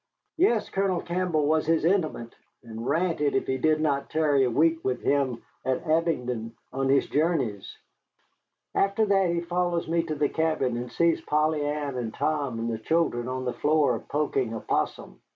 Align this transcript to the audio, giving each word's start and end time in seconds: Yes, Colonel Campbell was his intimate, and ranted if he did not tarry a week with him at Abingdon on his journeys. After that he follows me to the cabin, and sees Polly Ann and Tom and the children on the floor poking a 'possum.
Yes, 0.37 0.67
Colonel 0.67 0.99
Campbell 1.01 1.45
was 1.45 1.67
his 1.67 1.85
intimate, 1.85 2.33
and 2.63 2.87
ranted 2.87 3.35
if 3.35 3.45
he 3.45 3.59
did 3.59 3.79
not 3.79 4.09
tarry 4.09 4.43
a 4.43 4.49
week 4.49 4.83
with 4.83 5.01
him 5.03 5.43
at 5.63 5.85
Abingdon 5.85 6.55
on 6.73 6.89
his 6.89 7.05
journeys. 7.05 7.77
After 8.73 9.05
that 9.05 9.29
he 9.29 9.41
follows 9.41 9.87
me 9.87 10.01
to 10.01 10.15
the 10.15 10.27
cabin, 10.27 10.75
and 10.75 10.91
sees 10.91 11.21
Polly 11.21 11.63
Ann 11.63 11.97
and 11.99 12.11
Tom 12.11 12.57
and 12.57 12.73
the 12.73 12.79
children 12.79 13.27
on 13.27 13.45
the 13.45 13.53
floor 13.53 13.99
poking 13.99 14.55
a 14.55 14.59
'possum. 14.59 15.21